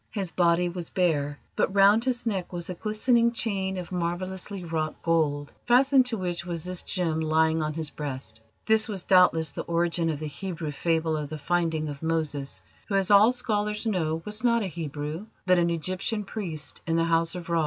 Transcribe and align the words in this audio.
His 0.09 0.31
body 0.31 0.67
was 0.67 0.89
bare, 0.89 1.37
but 1.55 1.75
round 1.75 2.05
his 2.05 2.25
neck 2.25 2.51
was 2.51 2.71
a 2.71 2.73
glistening 2.73 3.33
chain 3.33 3.77
of 3.77 3.91
marvellously 3.91 4.63
wrought 4.63 4.99
gold, 5.03 5.53
fastened 5.67 6.07
to 6.07 6.17
which 6.17 6.43
was 6.43 6.63
this 6.63 6.81
gem 6.81 7.19
lying 7.21 7.61
on 7.61 7.75
his 7.75 7.91
breast. 7.91 8.41
This 8.65 8.89
was 8.89 9.03
doubtless 9.03 9.51
the 9.51 9.61
origin 9.61 10.09
of 10.09 10.17
the 10.17 10.25
Hebrew 10.25 10.71
fable 10.71 11.15
of 11.15 11.29
the 11.29 11.37
finding 11.37 11.87
of 11.87 12.01
Moses, 12.01 12.63
who, 12.87 12.95
as 12.95 13.11
all 13.11 13.31
scholars 13.31 13.85
know, 13.85 14.23
was 14.25 14.43
not 14.43 14.63
a 14.63 14.67
Hebrew, 14.67 15.27
but 15.45 15.59
an 15.59 15.69
Egyptian 15.69 16.23
priest 16.25 16.81
in 16.87 16.95
the 16.95 17.03
House 17.03 17.35
of 17.35 17.47
Ra. 17.51 17.59